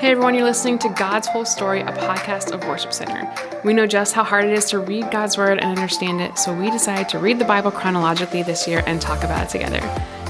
Hey 0.00 0.12
everyone, 0.12 0.34
you're 0.34 0.44
listening 0.44 0.78
to 0.78 0.88
God's 0.88 1.28
Whole 1.28 1.44
Story, 1.44 1.82
a 1.82 1.92
podcast 1.92 2.52
of 2.52 2.66
Worship 2.66 2.90
Center. 2.90 3.30
We 3.64 3.74
know 3.74 3.86
just 3.86 4.14
how 4.14 4.24
hard 4.24 4.46
it 4.46 4.52
is 4.54 4.64
to 4.70 4.78
read 4.78 5.10
God's 5.10 5.36
Word 5.36 5.58
and 5.58 5.78
understand 5.78 6.22
it, 6.22 6.38
so 6.38 6.54
we 6.54 6.70
decided 6.70 7.10
to 7.10 7.18
read 7.18 7.38
the 7.38 7.44
Bible 7.44 7.70
chronologically 7.70 8.42
this 8.42 8.66
year 8.66 8.82
and 8.86 8.98
talk 8.98 9.22
about 9.24 9.44
it 9.44 9.50
together. 9.50 9.80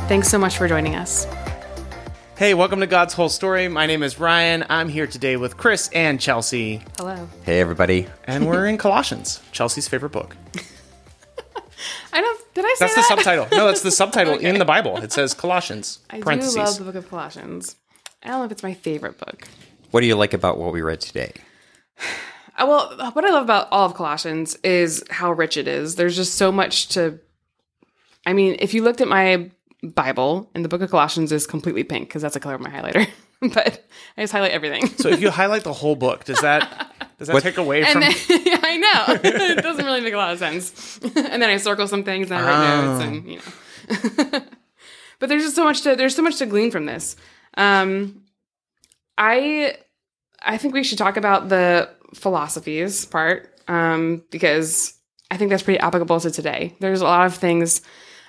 Thanks 0.09 0.29
so 0.29 0.39
much 0.39 0.59
for 0.59 0.67
joining 0.67 0.97
us. 0.97 1.25
Hey, 2.37 2.53
welcome 2.55 2.81
to 2.81 2.89
God's 2.89 3.15
Whole 3.15 3.29
Story. 3.29 3.69
My 3.69 3.87
name 3.87 4.03
is 4.03 4.19
Ryan. 4.19 4.65
I'm 4.69 4.89
here 4.89 5.07
today 5.07 5.37
with 5.37 5.57
Chris 5.57 5.89
and 5.93 6.21
Chelsea, 6.21 6.83
Hello. 6.97 7.29
Hey, 7.45 7.61
everybody. 7.61 8.09
and 8.25 8.49
we're 8.49 8.67
in 8.67 8.77
Colossians, 8.77 9.41
Chelsea's 9.53 9.87
favorite 9.87 10.11
book. 10.11 10.37
I 12.13 12.21
don't, 12.21 12.55
did 12.55 12.65
I 12.65 12.75
say 12.77 12.87
That's 12.87 12.97
the 12.97 13.03
subtitle. 13.05 13.47
No, 13.53 13.67
that's 13.67 13.83
the 13.83 13.93
subtitle 13.93 14.35
in 14.41 14.59
the 14.59 14.65
Bible. 14.65 14.97
It 14.97 15.13
says 15.13 15.33
Colossians, 15.33 16.01
I 16.11 16.19
do 16.19 16.41
love 16.41 16.79
the 16.79 16.85
book 16.85 16.97
of 16.97 17.09
Colossians. 17.09 17.77
I 18.23 18.29
don't 18.29 18.39
know 18.41 18.45
if 18.45 18.53
it's 18.53 18.63
my 18.63 18.75
favorite 18.75 19.19
book. 19.19 19.49
What 19.91 20.01
do 20.01 20.07
you 20.07 20.15
like 20.17 20.35
about 20.35 20.59
what 20.59 20.73
we 20.73 20.83
read 20.83 21.01
today? 21.01 21.33
Uh, 22.59 22.67
well, 22.67 23.11
what 23.13 23.25
I 23.25 23.31
love 23.31 23.43
about 23.45 23.69
all 23.71 23.87
of 23.87 23.95
Colossians 23.95 24.57
is 24.63 25.03
how 25.11 25.33
rich 25.33 25.57
it 25.57 25.67
is. 25.67 25.97
There's 25.97 26.17
just 26.17 26.35
so 26.35 26.53
much 26.53 26.89
to. 26.89 27.19
I 28.27 28.33
mean, 28.35 28.57
if 28.59 28.75
you 28.75 28.83
looked 28.83 29.01
at 29.01 29.09
my 29.09 29.51
Bible 29.83 30.51
and 30.55 30.63
the 30.65 30.69
book 30.69 30.83
of 30.83 30.91
Colossians 30.91 31.33
is 31.33 31.47
completely 31.47 31.85
pink 31.85 32.09
because 32.09 32.21
that's 32.23 32.35
the 32.35 32.41
color 32.41 32.55
of 32.55 32.61
my 32.61 32.69
highlighter, 32.71 33.09
but 33.41 33.85
I 34.17 34.23
just 34.23 34.33
highlight 34.33 34.53
everything. 34.53 34.87
so 34.89 35.09
if 35.09 35.21
you 35.23 35.31
highlight 35.31 35.65
the 35.65 35.73
whole 35.73 35.97
book, 35.97 36.25
does 36.25 36.41
that 36.43 36.95
does 37.19 37.29
that 37.29 37.35
What- 37.35 37.43
take 37.43 37.57
away 37.57 37.83
And 37.83 37.93
from? 37.93 38.01
then, 38.03 38.13
I 38.63 38.77
know 38.77 39.15
it 39.25 39.63
doesn't 39.63 39.85
really 39.85 40.03
make 40.03 40.13
a 40.15 40.19
lot 40.19 40.33
of 40.33 40.39
sense. 40.39 40.99
and 41.03 41.41
then 41.43 41.45
I 41.51 41.57
circle 41.57 41.89
some 41.89 42.05
things 42.05 42.31
and 42.31 42.39
I 42.39 42.45
write 42.47 42.87
notes, 42.87 43.05
and 43.05 43.31
you 43.31 43.37
know. 44.33 44.41
but 45.19 45.29
there's 45.31 45.43
just 45.45 45.57
so 45.57 45.65
much 45.65 45.81
to 45.83 45.97
there's 45.97 46.15
so 46.15 46.23
much 46.23 46.37
to 46.37 46.47
glean 46.47 46.71
from 46.71 46.85
this. 46.85 47.17
Um, 47.61 48.23
I 49.19 49.77
I 50.43 50.57
think 50.57 50.73
we 50.73 50.83
should 50.83 50.99
talk 50.99 51.19
about 51.19 51.51
the 51.51 51.91
philosophies 52.15 53.05
part 53.05 53.61
um, 53.69 54.25
because 54.31 54.95
I 55.31 55.37
think 55.37 55.51
that's 55.51 55.63
pretty 55.63 55.79
applicable 55.79 56.19
to 56.21 56.31
today. 56.31 56.75
There's 56.81 57.03
a 57.03 57.05
lot 57.05 57.27
of 57.27 57.35
things 57.35 57.83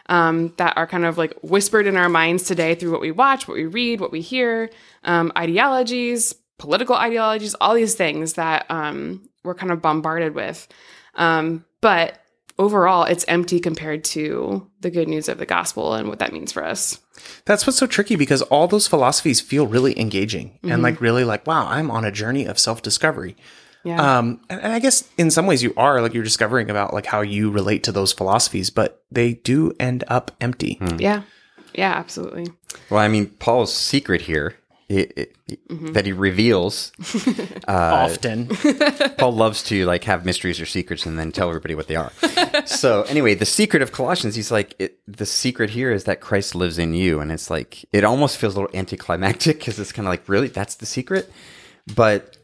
um, 0.10 0.54
that 0.58 0.76
are 0.76 0.86
kind 0.86 1.06
of 1.06 1.18
like 1.18 1.34
whispered 1.42 1.88
in 1.88 1.96
our 1.96 2.10
minds 2.10 2.44
today 2.44 2.76
through 2.76 2.92
what 2.92 3.00
we 3.00 3.12
watch, 3.12 3.48
what 3.48 3.56
we 3.56 3.66
read, 3.66 4.02
what 4.02 4.12
we 4.12 4.20
hear, 4.20 4.70
um, 5.06 5.32
ideologies, 5.38 6.36
political 6.60 6.96
ideologies, 6.96 7.56
all 7.56 7.74
these 7.74 7.96
things 7.96 8.34
that 8.34 8.66
um, 8.70 9.30
we're 9.46 9.56
kind 9.56 9.72
of 9.72 9.82
bombarded 9.82 10.36
with. 10.36 10.68
Um, 11.16 11.64
but 11.80 12.20
overall, 12.60 13.04
it's 13.06 13.26
empty 13.28 13.60
compared 13.60 14.04
to 14.06 14.68
the 14.82 14.90
good 14.90 15.08
news 15.08 15.30
of 15.30 15.38
the 15.38 15.46
gospel 15.46 15.94
and 15.94 16.08
what 16.10 16.20
that 16.20 16.34
means 16.34 16.52
for 16.52 16.64
us. 16.64 17.00
That's 17.46 17.66
what's 17.68 17.78
so 17.80 17.88
tricky 17.88 18.16
because 18.16 18.42
all 18.44 18.68
those 18.68 18.88
philosophies 18.88 19.42
feel 19.42 19.68
really 19.68 20.00
engaging 20.00 20.50
Mm-hmm. 20.64 20.72
and 20.72 20.84
like 20.84 21.02
really 21.02 21.24
like, 21.24 21.46
wow, 21.48 21.68
I'm 21.68 21.90
on 21.92 22.06
a 22.06 22.12
journey 22.12 22.46
of 22.46 22.58
self 22.60 22.82
discovery. 22.82 23.36
Yeah. 23.84 24.20
Um, 24.20 24.42
and, 24.50 24.62
and 24.62 24.74
I 24.74 24.80
guess 24.80 25.10
in 25.18 25.32
some 25.32 25.48
ways 25.48 25.64
you 25.64 25.74
are 25.76 26.02
like 26.02 26.14
you're 26.14 26.24
discovering 26.24 26.70
about 26.70 26.94
like 26.94 27.08
how 27.08 27.22
you 27.22 27.50
relate 27.50 27.84
to 27.86 27.92
those 27.92 28.14
philosophies, 28.14 28.70
but 28.70 29.04
they 29.12 29.34
do 29.34 29.74
end 29.80 30.04
up 30.08 30.32
empty. 30.40 30.80
yeah. 30.98 31.24
Yeah, 31.74 31.94
absolutely. 31.94 32.48
Well, 32.90 33.00
I 33.00 33.08
mean, 33.08 33.28
Paul's 33.40 33.74
secret 33.74 34.22
here 34.22 34.56
it, 34.92 35.36
it, 35.48 35.68
mm-hmm. 35.68 35.94
that 35.94 36.06
he 36.06 36.12
reveals. 36.12 36.92
Uh, 37.68 38.10
Often, 38.10 38.48
Paul 39.18 39.34
loves 39.34 39.64
to 39.64 39.86
like 39.86 40.04
have 40.06 40.26
mysteries 40.26 40.60
or 40.60 40.66
secrets 40.66 41.06
and 41.06 41.18
then 41.18 41.32
tell 41.32 41.48
everybody 41.48 41.76
what 41.76 41.88
they 41.88 41.96
are. 41.96 42.12
so 42.66 43.04
anyway, 43.04 43.36
the 43.36 43.46
secret 43.46 43.82
of 43.82 43.92
Colossians, 43.92 44.36
he's 44.36 44.52
like, 44.52 44.76
it, 44.80 45.00
the 45.08 45.26
secret 45.26 45.70
here 45.70 45.92
is 45.92 46.06
that 46.06 46.22
Christ 46.22 46.56
lives 46.56 46.80
in 46.80 46.94
you, 46.94 47.20
and 47.20 47.32
it's 47.32 47.50
like 47.50 47.86
it 47.94 48.04
almost 48.04 48.38
feels 48.38 48.56
a 48.56 48.62
little 48.62 48.78
anticlimactic 48.78 49.60
because 49.60 49.80
it's 49.80 49.92
kind 49.92 50.08
of 50.08 50.12
like, 50.12 50.28
really, 50.28 50.48
that's 50.48 50.76
the 50.76 50.86
secret. 50.86 51.32
But 51.96 52.38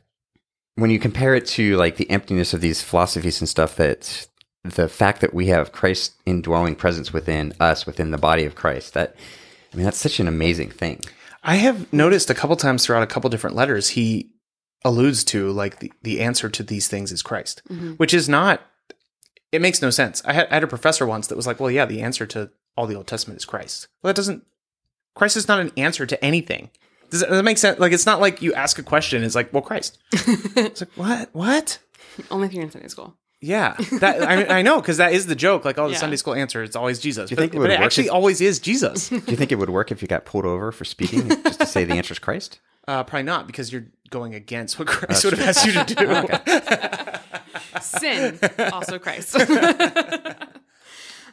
when 0.76 0.92
you 0.92 1.00
compare 1.00 1.34
it 1.34 1.48
to 1.48 1.76
like 1.78 1.98
the 1.98 2.10
emptiness 2.10 2.54
of 2.54 2.62
these 2.62 2.82
philosophies 2.82 3.42
and 3.42 3.50
stuff, 3.50 3.76
that 3.78 4.28
the 4.64 4.88
fact 4.88 5.22
that 5.22 5.34
we 5.34 5.48
have 5.48 5.72
Christ 5.72 6.14
indwelling 6.26 6.76
presence 6.76 7.12
within 7.12 7.54
us, 7.60 7.86
within 7.86 8.12
the 8.12 8.18
body 8.18 8.46
of 8.46 8.56
Christ, 8.56 8.94
that 8.94 9.16
I 9.74 9.76
mean, 9.76 9.84
that's 9.84 9.98
such 9.98 10.20
an 10.20 10.28
amazing 10.28 10.70
thing. 10.70 11.02
I 11.44 11.56
have 11.56 11.92
noticed 11.94 12.30
a 12.30 12.36
couple 12.36 12.56
times 12.56 12.86
throughout 12.86 13.04
a 13.04 13.08
couple 13.08 13.30
different 13.30 13.56
letters 13.56 13.90
he 13.90 14.32
alludes 14.84 15.24
to 15.26 15.52
like 15.52 15.80
the, 15.80 15.92
the 16.04 16.22
answer 16.22 16.50
to 16.50 16.64
these 16.64 16.88
things 16.88 17.12
is 17.12 17.22
Christ, 17.22 17.62
mm-hmm. 17.70 17.94
which 17.94 18.14
is 18.14 18.30
not. 18.30 18.62
It 19.52 19.62
makes 19.62 19.82
no 19.82 19.90
sense. 19.90 20.22
I 20.26 20.34
had, 20.34 20.48
I 20.50 20.56
had 20.56 20.64
a 20.64 20.68
professor 20.68 21.06
once 21.06 21.28
that 21.28 21.36
was 21.36 21.48
like, 21.48 21.60
"Well, 21.60 21.72
yeah, 21.72 21.86
the 21.86 22.02
answer 22.02 22.26
to 22.28 22.52
all 22.76 22.86
the 22.86 22.96
Old 22.96 23.08
Testament 23.08 23.38
is 23.38 23.46
Christ." 23.46 23.88
Well, 24.02 24.10
that 24.10 24.16
doesn't. 24.16 24.46
Christ 25.16 25.38
is 25.38 25.48
not 25.48 25.60
an 25.60 25.72
answer 25.78 26.06
to 26.06 26.24
anything. 26.24 26.70
Does 27.10 27.22
that, 27.22 27.30
does 27.30 27.38
that 27.38 27.44
make 27.44 27.58
sense? 27.58 27.80
Like, 27.80 27.94
it's 27.94 28.06
not 28.06 28.20
like 28.20 28.42
you 28.42 28.54
ask 28.54 28.78
a 28.78 28.84
question. 28.84 29.24
It's 29.24 29.36
like, 29.36 29.54
well, 29.54 29.62
Christ. 29.62 29.98
it's 30.12 30.82
like 30.82 30.92
what? 30.96 31.30
What? 31.34 31.80
Only 32.30 32.48
if 32.48 32.54
you're 32.54 32.64
in 32.64 32.72
Sunday 32.72 32.90
school. 32.90 33.16
Yeah, 33.40 33.76
that 34.00 34.24
I, 34.24 34.60
I 34.60 34.62
know 34.64 34.82
because 34.82 34.98
that 34.98 35.14
is 35.14 35.28
the 35.28 35.36
joke. 35.36 35.64
Like, 35.64 35.78
all 35.78 35.88
the 35.88 35.94
Yeah. 35.94 36.00
Sunday 36.00 36.16
school 36.16 36.34
answer, 36.34 36.64
it's 36.64 36.76
always 36.76 36.98
Jesus. 37.00 37.30
you 37.30 37.38
but 37.38 37.42
think 37.44 37.54
it 37.54 37.58
but 37.58 37.62
would 37.62 37.72
it 37.72 37.80
work 37.80 37.86
actually 37.86 38.08
if- 38.08 38.14
always 38.14 38.42
is 38.42 38.60
Jesus. 38.60 39.10
Do 39.10 39.16
you 39.28 39.38
think 39.38 39.52
it 39.52 39.56
would 39.56 39.70
work 39.70 39.92
if 39.92 40.02
you 40.02 40.08
got 40.08 40.26
pulled 40.26 40.46
over 40.46 40.72
for 40.72 40.86
speaking 40.86 41.30
just 41.44 41.60
to 41.60 41.66
say 41.68 41.84
the 41.84 41.94
answer 41.94 42.14
is 42.14 42.20
Christ? 42.20 42.60
uh, 42.88 43.04
probably 43.04 43.24
not 43.24 43.46
because 43.46 43.72
you're 43.72 43.86
going 44.10 44.34
against 44.34 44.80
what 44.80 44.88
Christ 44.88 45.24
would 45.26 45.34
have 45.38 45.50
asked 45.50 45.66
you 45.68 45.74
to 45.74 45.84
do. 45.84 47.80
sin 47.82 48.40
also 48.74 48.98
christ 48.98 49.36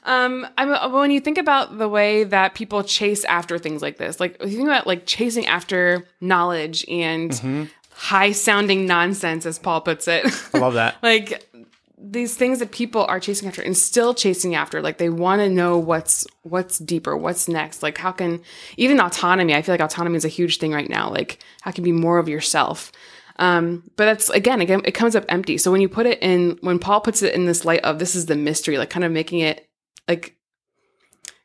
um 0.04 0.46
i'm 0.58 0.92
when 0.92 1.10
you 1.10 1.20
think 1.20 1.38
about 1.38 1.78
the 1.78 1.88
way 1.88 2.24
that 2.24 2.54
people 2.54 2.82
chase 2.82 3.24
after 3.24 3.58
things 3.58 3.80
like 3.82 3.96
this 3.96 4.20
like 4.20 4.36
if 4.40 4.50
you 4.50 4.56
think 4.56 4.68
about 4.68 4.86
like 4.86 5.06
chasing 5.06 5.46
after 5.46 6.06
knowledge 6.20 6.84
and 6.88 7.68
high 7.92 8.32
sounding 8.32 8.86
nonsense 8.86 9.46
as 9.46 9.58
paul 9.58 9.80
puts 9.80 10.06
it 10.08 10.24
I 10.52 10.58
love 10.58 10.74
that. 10.74 10.96
like 11.02 11.48
these 11.96 12.36
things 12.36 12.58
that 12.58 12.72
people 12.72 13.04
are 13.06 13.20
chasing 13.20 13.46
after 13.46 13.62
and 13.62 13.76
still 13.76 14.14
chasing 14.14 14.54
after 14.54 14.82
like 14.82 14.98
they 14.98 15.08
want 15.08 15.40
to 15.40 15.48
know 15.48 15.78
what's 15.78 16.26
what's 16.42 16.78
deeper 16.78 17.16
what's 17.16 17.48
next 17.48 17.82
like 17.82 17.96
how 17.98 18.10
can 18.10 18.40
even 18.76 19.00
autonomy 19.00 19.54
i 19.54 19.62
feel 19.62 19.72
like 19.72 19.80
autonomy 19.80 20.16
is 20.16 20.24
a 20.24 20.28
huge 20.28 20.58
thing 20.58 20.72
right 20.72 20.90
now 20.90 21.08
like 21.08 21.38
how 21.62 21.70
can 21.70 21.82
be 21.84 21.92
more 21.92 22.18
of 22.18 22.28
yourself? 22.28 22.92
Um 23.36 23.90
but 23.96 24.04
that's 24.04 24.28
again 24.30 24.60
again 24.60 24.82
it 24.84 24.92
comes 24.92 25.16
up 25.16 25.24
empty. 25.28 25.58
So 25.58 25.72
when 25.72 25.80
you 25.80 25.88
put 25.88 26.06
it 26.06 26.18
in 26.22 26.58
when 26.60 26.78
paul 26.78 27.00
puts 27.00 27.22
it 27.22 27.34
in 27.34 27.46
this 27.46 27.64
light 27.64 27.80
of 27.80 27.98
this 27.98 28.14
is 28.14 28.26
the 28.26 28.36
mystery 28.36 28.78
like 28.78 28.90
kind 28.90 29.04
of 29.04 29.10
making 29.10 29.40
it 29.40 29.68
like 30.06 30.36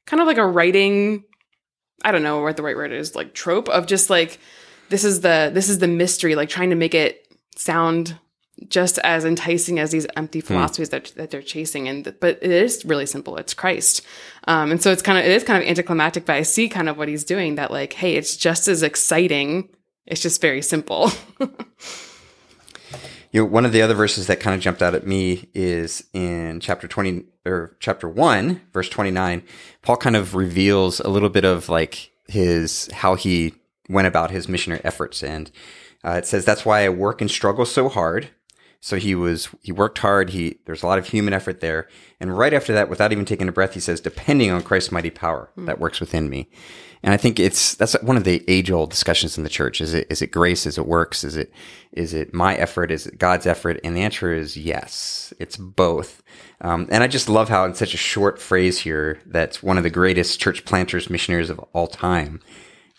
kind 0.05 0.21
of 0.21 0.27
like 0.27 0.37
a 0.37 0.45
writing 0.45 1.23
i 2.03 2.11
don't 2.11 2.23
know 2.23 2.41
what 2.41 2.57
the 2.57 2.63
right 2.63 2.75
word 2.75 2.91
is 2.91 3.15
like 3.15 3.33
trope 3.33 3.69
of 3.69 3.87
just 3.87 4.09
like 4.09 4.39
this 4.89 5.03
is 5.03 5.21
the 5.21 5.49
this 5.53 5.69
is 5.69 5.79
the 5.79 5.87
mystery 5.87 6.35
like 6.35 6.49
trying 6.49 6.69
to 6.69 6.75
make 6.75 6.93
it 6.93 7.25
sound 7.55 8.17
just 8.67 8.97
as 8.99 9.25
enticing 9.25 9.79
as 9.79 9.91
these 9.91 10.07
empty 10.15 10.41
philosophies 10.41 10.89
that, 10.89 11.13
that 11.15 11.31
they're 11.31 11.41
chasing. 11.41 11.87
And 11.87 12.15
but 12.19 12.39
it 12.41 12.51
is 12.51 12.83
really 12.85 13.05
simple. 13.05 13.37
It's 13.37 13.53
christ. 13.53 14.01
Um, 14.47 14.71
and 14.71 14.81
so 14.81 14.91
it's 14.91 15.01
kind 15.01 15.17
of 15.17 15.25
it 15.25 15.31
is 15.31 15.43
kind 15.43 15.61
of 15.61 15.69
anticlimactic 15.69 16.25
but 16.25 16.35
i 16.35 16.41
see 16.41 16.69
kind 16.69 16.89
of 16.89 16.97
what 16.97 17.07
he's 17.07 17.23
doing 17.23 17.55
that 17.55 17.71
like 17.71 17.93
hey 17.93 18.15
it's 18.15 18.35
just 18.37 18.67
as 18.67 18.83
exciting. 18.83 19.69
It's 20.05 20.21
just 20.21 20.41
very 20.41 20.61
simple. 20.61 21.11
You 23.31 23.41
know, 23.41 23.45
one 23.45 23.65
of 23.65 23.71
the 23.71 23.83
other 23.83 23.93
verses 23.93 24.25
that 24.27 24.39
kind 24.39 24.55
of 24.55 24.61
jumped 24.61 24.81
out 24.81 24.95
at 24.95 25.05
me 25.05 25.49
is 25.53 26.03
in 26.13 26.59
chapter 26.59 26.87
20 26.87 27.25
or 27.45 27.77
chapter 27.79 28.09
1, 28.09 28.61
verse 28.73 28.89
29. 28.89 29.43
Paul 29.83 29.97
kind 29.97 30.15
of 30.15 30.33
reveals 30.33 30.99
a 30.99 31.09
little 31.09 31.29
bit 31.29 31.45
of 31.45 31.69
like 31.69 32.11
his 32.27 32.89
how 32.91 33.13
he 33.13 33.53
went 33.87 34.07
about 34.07 34.31
his 34.31 34.49
missionary 34.49 34.81
efforts. 34.83 35.21
And 35.21 35.51
uh, 36.03 36.13
it 36.13 36.25
says 36.25 36.43
that's 36.43 36.65
why 36.65 36.83
I 36.83 36.89
work 36.89 37.21
and 37.21 37.29
struggle 37.29 37.65
so 37.65 37.87
hard. 37.87 38.29
So 38.81 38.95
he 38.95 39.13
was 39.13 39.49
he 39.61 39.71
worked 39.71 39.97
hard, 39.99 40.29
he 40.29 40.59
there's 40.65 40.83
a 40.83 40.87
lot 40.87 40.99
of 40.99 41.07
human 41.07 41.33
effort 41.33 41.59
there. 41.59 41.87
And 42.19 42.37
right 42.37 42.53
after 42.53 42.73
that 42.73 42.89
without 42.89 43.11
even 43.11 43.25
taking 43.25 43.47
a 43.49 43.51
breath 43.51 43.73
he 43.73 43.79
says 43.79 43.99
depending 43.99 44.51
on 44.51 44.63
Christ's 44.63 44.91
mighty 44.91 45.09
power 45.09 45.51
that 45.57 45.79
works 45.79 45.99
within 45.99 46.29
me. 46.29 46.49
And 47.01 47.13
I 47.13 47.17
think 47.17 47.39
it's 47.39 47.75
that's 47.75 47.93
one 48.01 48.17
of 48.17 48.25
the 48.25 48.43
age 48.47 48.69
old 48.71 48.89
discussions 48.89 49.37
in 49.37 49.43
the 49.43 49.49
church. 49.49 49.79
Is 49.79 49.93
it 49.93 50.07
is 50.09 50.21
it 50.21 50.27
grace? 50.27 50.65
Is 50.65 50.77
it 50.77 50.85
works? 50.85 51.23
Is 51.23 51.37
it 51.37 51.51
is 51.93 52.13
it 52.13 52.33
my 52.33 52.55
effort? 52.55 52.91
Is 52.91 53.07
it 53.07 53.17
God's 53.17 53.45
effort? 53.45 53.79
And 53.83 53.95
the 53.95 54.01
answer 54.01 54.33
is 54.33 54.57
yes. 54.57 55.33
It's 55.39 55.55
both. 55.55 56.21
Um, 56.61 56.87
and 56.91 57.03
I 57.03 57.07
just 57.07 57.29
love 57.29 57.47
how 57.47 57.63
in 57.63 57.73
such 57.73 57.93
a 57.93 57.97
short 57.97 58.39
phrase 58.39 58.79
here, 58.79 59.19
that's 59.25 59.63
one 59.63 59.77
of 59.77 59.83
the 59.83 59.89
greatest 59.89 60.41
church 60.41 60.65
planters, 60.65 61.09
missionaries 61.09 61.49
of 61.49 61.59
all 61.71 61.87
time, 61.87 62.41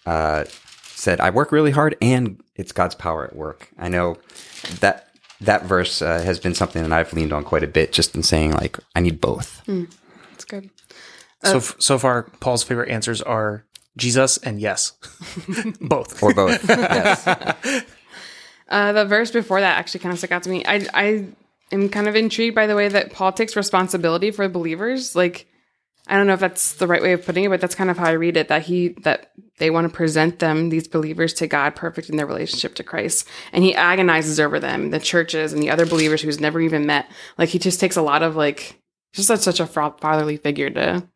uh, 0.06 0.44
said, 0.86 1.20
"I 1.20 1.28
work 1.28 1.52
really 1.52 1.70
hard, 1.70 1.94
and 2.00 2.42
it's 2.56 2.72
God's 2.72 2.94
power 2.94 3.26
at 3.26 3.36
work." 3.36 3.68
I 3.78 3.88
know 3.88 4.16
that 4.80 5.09
that 5.40 5.64
verse 5.64 6.02
uh, 6.02 6.20
has 6.22 6.38
been 6.40 6.54
something 6.54 6.82
that 6.82 6.92
I've 6.92 7.12
leaned 7.12 7.32
on 7.32 7.44
quite 7.44 7.62
a 7.64 7.66
bit, 7.68 7.92
just 7.92 8.14
in 8.14 8.22
saying 8.22 8.52
like 8.52 8.78
I 8.94 9.00
need 9.00 9.20
both. 9.20 9.62
it's 10.32 10.44
good 10.44 10.70
So 11.44 11.56
f- 11.58 11.76
so 11.78 11.98
far, 11.98 12.24
Paul's 12.40 12.62
favorite 12.62 12.90
answers 12.90 13.22
are 13.22 13.64
Jesus 13.96 14.36
and 14.38 14.60
yes, 14.60 14.92
both. 15.80 16.22
or 16.22 16.32
both. 16.34 16.62
yes. 16.68 17.84
Uh, 18.68 18.92
the 18.92 19.04
verse 19.04 19.32
before 19.32 19.60
that 19.60 19.76
actually 19.78 19.98
kind 19.98 20.12
of 20.12 20.18
stuck 20.20 20.30
out 20.30 20.44
to 20.44 20.48
me. 20.48 20.64
I 20.64 20.86
I 20.94 21.26
am 21.72 21.88
kind 21.88 22.06
of 22.06 22.14
intrigued 22.14 22.54
by 22.54 22.68
the 22.68 22.76
way 22.76 22.86
that 22.86 23.12
Paul 23.12 23.32
takes 23.32 23.56
responsibility 23.56 24.30
for 24.30 24.48
believers. 24.48 25.16
Like, 25.16 25.48
I 26.10 26.16
don't 26.16 26.26
know 26.26 26.34
if 26.34 26.40
that's 26.40 26.74
the 26.74 26.88
right 26.88 27.00
way 27.00 27.12
of 27.12 27.24
putting 27.24 27.44
it, 27.44 27.50
but 27.50 27.60
that's 27.60 27.76
kind 27.76 27.88
of 27.88 27.96
how 27.96 28.06
I 28.06 28.12
read 28.12 28.36
it. 28.36 28.48
That 28.48 28.62
he 28.62 28.88
that 29.04 29.30
they 29.58 29.70
want 29.70 29.88
to 29.88 29.96
present 29.96 30.40
them 30.40 30.68
these 30.68 30.88
believers 30.88 31.32
to 31.34 31.46
God, 31.46 31.76
perfect 31.76 32.10
in 32.10 32.16
their 32.16 32.26
relationship 32.26 32.74
to 32.74 32.82
Christ, 32.82 33.28
and 33.52 33.62
he 33.62 33.74
agonizes 33.74 34.40
over 34.40 34.58
them, 34.58 34.90
the 34.90 34.98
churches 34.98 35.52
and 35.52 35.62
the 35.62 35.70
other 35.70 35.86
believers 35.86 36.20
who's 36.20 36.40
never 36.40 36.60
even 36.60 36.84
met. 36.84 37.08
Like 37.38 37.50
he 37.50 37.60
just 37.60 37.78
takes 37.78 37.96
a 37.96 38.02
lot 38.02 38.24
of 38.24 38.34
like 38.34 38.82
just 39.12 39.28
such 39.28 39.40
such 39.40 39.60
a 39.60 39.66
fatherly 39.66 40.36
figure 40.36 40.68
to 40.70 41.08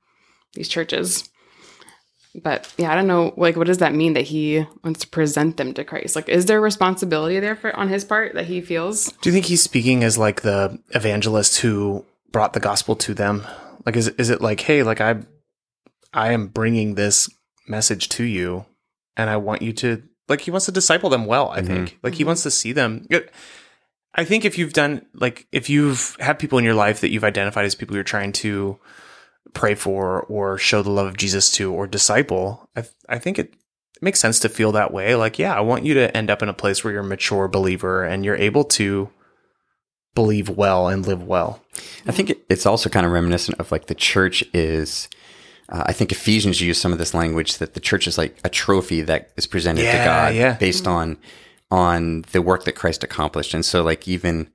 these 0.52 0.69
churches. 0.69 1.29
But 2.41 2.73
yeah, 2.79 2.93
I 2.93 2.94
don't 2.96 3.06
know. 3.06 3.35
Like, 3.37 3.56
what 3.56 3.67
does 3.67 3.79
that 3.79 3.94
mean 3.94 4.14
that 4.14 4.23
he 4.23 4.64
wants 4.82 5.00
to 5.00 5.08
present 5.08 5.56
them 5.56 5.73
to 5.75 5.85
Christ? 5.85 6.17
Like, 6.17 6.29
is 6.29 6.46
there 6.46 6.58
a 6.58 6.61
responsibility 6.61 7.38
there 7.41 7.55
for 7.56 7.75
on 7.76 7.88
his 7.88 8.05
part 8.05 8.35
that 8.35 8.46
he 8.46 8.61
feels? 8.61 9.12
Do 9.23 9.29
you 9.29 9.32
think 9.32 9.46
he's 9.46 9.62
speaking 9.62 10.02
as 10.02 10.19
like 10.19 10.43
the 10.43 10.81
evangelist 10.91 11.58
who 11.58 12.05
brought 12.32 12.52
the 12.52 12.61
gospel 12.61 12.96
to 12.96 13.14
them? 13.14 13.44
Like, 13.87 13.97
is 13.97 14.09
is 14.09 14.31
it 14.31 14.41
like, 14.41 14.61
hey, 14.61 14.83
like 14.83 15.01
I, 15.01 15.21
I 16.13 16.33
am 16.33 16.49
bringing 16.49 16.95
this 16.95 17.29
message 17.69 18.09
to 18.11 18.25
you, 18.25 18.67
and 19.17 19.29
I 19.29 19.37
want 19.37 19.63
you 19.63 19.73
to 19.75 20.03
like 20.29 20.43
he 20.43 20.51
wants 20.51 20.67
to 20.67 20.73
disciple 20.73 21.11
them 21.11 21.27
well. 21.27 21.51
I 21.51 21.59
mm-hmm. 21.59 21.67
think 21.67 21.99
like 22.03 22.15
he 22.15 22.23
mm-hmm. 22.23 22.29
wants 22.29 22.43
to 22.45 22.51
see 22.51 22.73
them. 22.73 23.07
I 24.15 24.25
think 24.25 24.45
if 24.45 24.59
you've 24.59 24.73
done 24.73 25.07
like 25.15 25.47
if 25.53 25.69
you've 25.69 26.17
had 26.21 26.39
people 26.39 26.59
in 26.59 26.65
your 26.65 26.75
life 26.75 27.01
that 27.01 27.11
you've 27.11 27.25
identified 27.25 27.65
as 27.65 27.75
people 27.75 27.95
you're 27.95 28.05
trying 28.05 28.33
to 28.33 28.79
pray 29.53 29.75
for 29.75 30.23
or 30.23 30.57
show 30.59 30.83
the 30.83 30.91
love 30.91 31.07
of 31.07 31.17
Jesus 31.17 31.51
to 31.53 31.73
or 31.73 31.87
disciple, 31.87 32.69
I, 32.77 32.85
I 33.09 33.19
think 33.19 33.39
it, 33.39 33.55
it 33.97 34.03
makes 34.03 34.21
sense 34.21 34.41
to 34.41 34.49
feel 34.49 34.73
that 34.73 34.93
way. 34.93 35.15
Like, 35.15 35.39
yeah, 35.39 35.55
I 35.55 35.61
want 35.61 35.85
you 35.85 35.95
to 35.95 36.17
end 36.17 36.31
up 36.31 36.43
in 36.43 36.49
a 36.49 36.55
place 36.55 36.83
where 36.83 36.93
you're 36.93 37.03
a 37.03 37.07
mature 37.07 37.49
believer 37.49 38.05
and 38.05 38.25
you're 38.25 38.37
able 38.37 38.65
to 38.65 39.11
believe 40.15 40.49
well 40.49 40.89
and 40.89 41.07
live 41.07 41.23
well. 41.23 41.61
I 42.07 42.13
think 42.13 42.35
it's 42.49 42.67
also 42.67 42.89
kind 42.89 43.05
of 43.07 43.13
reminiscent 43.13 43.59
of 43.59 43.73
like 43.73 43.87
the 43.87 43.95
church 43.95 44.45
is. 44.53 45.09
Uh, 45.69 45.85
I 45.87 45.93
think 45.95 46.13
Ephesians 46.13 46.61
use 46.61 46.79
some 46.79 46.93
of 46.93 46.99
this 46.99 47.15
language 47.15 47.57
that 47.57 47.73
the 47.73 47.81
church 47.81 48.07
is 48.07 48.19
like 48.19 48.39
a 48.45 48.51
trophy 48.51 49.01
that 49.01 49.31
is 49.39 49.47
presented 49.47 49.83
to 49.83 50.05
God 50.05 50.35
yeah. 50.35 50.55
based 50.55 50.87
on 50.87 51.17
on 51.71 52.23
the 52.33 52.43
work 52.43 52.65
that 52.65 52.73
Christ 52.73 53.03
accomplished. 53.03 53.55
And 53.55 53.65
so 53.65 53.83
like 53.83 54.07
even 54.07 54.51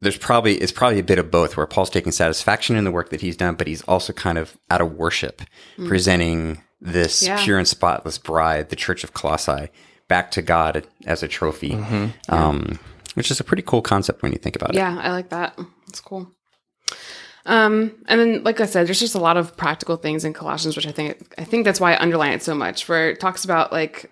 there's 0.00 0.18
probably 0.18 0.56
it's 0.56 0.72
probably 0.72 0.98
a 0.98 1.04
bit 1.04 1.18
of 1.18 1.30
both 1.30 1.56
where 1.56 1.66
Paul's 1.66 1.90
taking 1.90 2.12
satisfaction 2.12 2.76
in 2.76 2.84
the 2.84 2.90
work 2.90 3.10
that 3.10 3.20
he's 3.20 3.36
done, 3.36 3.54
but 3.54 3.66
he's 3.68 3.82
also 3.82 4.12
kind 4.12 4.36
of 4.36 4.56
out 4.68 4.80
of 4.80 4.92
worship, 4.94 5.42
presenting 5.86 6.62
this 6.80 7.22
Yeah. 7.22 7.42
pure 7.42 7.58
and 7.58 7.66
spotless 7.66 8.18
bride, 8.18 8.68
the 8.68 8.76
church 8.76 9.04
of 9.04 9.14
Colossae, 9.14 9.68
back 10.08 10.30
to 10.32 10.42
God 10.42 10.86
as 11.06 11.22
a 11.22 11.28
trophy. 11.28 11.72
Um, 12.28 12.78
which 13.16 13.30
is 13.30 13.40
a 13.40 13.44
pretty 13.44 13.62
cool 13.62 13.82
concept 13.82 14.22
when 14.22 14.32
you 14.32 14.38
think 14.38 14.56
about 14.56 14.70
it. 14.70 14.76
Yeah, 14.76 14.98
I 15.00 15.10
like 15.10 15.30
that. 15.30 15.58
That's 15.86 16.00
cool. 16.00 16.30
Um, 17.46 17.94
and 18.08 18.20
then, 18.20 18.44
like 18.44 18.60
I 18.60 18.66
said, 18.66 18.86
there's 18.86 19.00
just 19.00 19.14
a 19.14 19.20
lot 19.20 19.36
of 19.36 19.56
practical 19.56 19.96
things 19.96 20.24
in 20.24 20.32
Colossians, 20.32 20.76
which 20.76 20.86
I 20.86 20.92
think 20.92 21.34
I 21.38 21.44
think 21.44 21.64
that's 21.64 21.80
why 21.80 21.94
I 21.94 22.02
underline 22.02 22.32
it 22.32 22.42
so 22.42 22.54
much. 22.54 22.88
Where 22.88 23.10
it 23.10 23.20
talks 23.20 23.44
about 23.44 23.72
like 23.72 24.10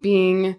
being 0.00 0.56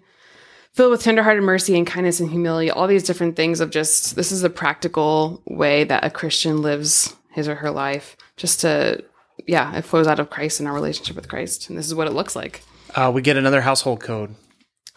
filled 0.72 0.92
with 0.92 1.02
tenderhearted 1.02 1.42
mercy 1.42 1.76
and 1.76 1.86
kindness 1.86 2.20
and 2.20 2.30
humility, 2.30 2.70
all 2.70 2.86
these 2.86 3.02
different 3.02 3.36
things 3.36 3.60
of 3.60 3.70
just 3.70 4.16
this 4.16 4.30
is 4.30 4.44
a 4.44 4.50
practical 4.50 5.42
way 5.46 5.84
that 5.84 6.04
a 6.04 6.10
Christian 6.10 6.62
lives 6.62 7.16
his 7.32 7.48
or 7.48 7.56
her 7.56 7.70
life. 7.70 8.16
Just 8.36 8.60
to 8.60 9.02
yeah, 9.46 9.74
it 9.76 9.82
flows 9.82 10.06
out 10.06 10.20
of 10.20 10.30
Christ 10.30 10.60
and 10.60 10.68
our 10.68 10.74
relationship 10.74 11.16
with 11.16 11.28
Christ, 11.28 11.70
and 11.70 11.78
this 11.78 11.86
is 11.86 11.94
what 11.94 12.06
it 12.06 12.12
looks 12.12 12.36
like. 12.36 12.62
Uh, 12.94 13.10
we 13.12 13.22
get 13.22 13.36
another 13.36 13.62
household 13.62 14.00
code. 14.00 14.34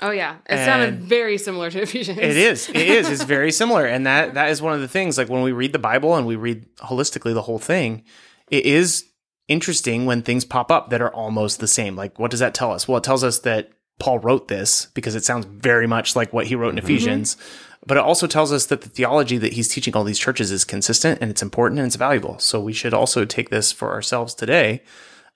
Oh 0.02 0.12
yeah, 0.12 0.38
it 0.50 0.58
sounded 0.58 1.02
very 1.02 1.38
similar 1.38 1.70
to 1.72 1.82
Ephesians. 1.82 2.18
It 2.18 2.38
is. 2.38 2.70
It 2.70 2.76
is. 2.76 3.10
It's 3.10 3.24
very 3.38 3.52
similar, 3.52 3.86
and 3.86 4.06
that 4.06 4.34
that 4.34 4.50
is 4.50 4.62
one 4.62 4.74
of 4.74 4.82
the 4.82 4.88
things. 4.88 5.18
Like 5.18 5.30
when 5.30 5.44
we 5.44 5.52
read 5.52 5.72
the 5.72 5.80
Bible 5.80 6.16
and 6.16 6.26
we 6.26 6.36
read 6.36 6.66
holistically 6.78 7.34
the 7.34 7.44
whole 7.44 7.60
thing, 7.60 8.04
it 8.50 8.66
is 8.66 9.06
interesting 9.48 10.06
when 10.06 10.22
things 10.22 10.46
pop 10.46 10.72
up 10.72 10.90
that 10.90 11.02
are 11.02 11.14
almost 11.14 11.60
the 11.60 11.68
same. 11.68 11.96
Like 11.96 12.18
what 12.20 12.32
does 12.32 12.40
that 12.40 12.54
tell 12.54 12.72
us? 12.72 12.88
Well, 12.88 12.98
it 12.98 13.04
tells 13.04 13.24
us 13.24 13.40
that 13.40 13.72
Paul 14.00 14.20
wrote 14.20 14.48
this 14.48 14.88
because 14.94 15.16
it 15.16 15.24
sounds 15.24 15.46
very 15.46 15.88
much 15.88 16.16
like 16.16 16.34
what 16.34 16.48
he 16.48 16.56
wrote 16.56 16.74
in 16.74 16.78
Ephesians. 16.78 17.38
But 17.86 17.98
it 17.98 18.04
also 18.04 18.28
tells 18.28 18.54
us 18.54 18.68
that 18.68 18.82
the 18.82 18.90
theology 18.90 19.38
that 19.38 19.54
he's 19.54 19.68
teaching 19.68 19.94
all 19.94 20.06
these 20.06 20.20
churches 20.20 20.52
is 20.52 20.64
consistent 20.64 21.20
and 21.22 21.30
it's 21.30 21.42
important 21.42 21.80
and 21.80 21.88
it's 21.88 21.98
valuable. 21.98 22.40
So 22.40 22.60
we 22.62 22.74
should 22.74 22.94
also 22.94 23.26
take 23.26 23.50
this 23.50 23.72
for 23.72 23.92
ourselves 23.92 24.34
today. 24.34 24.84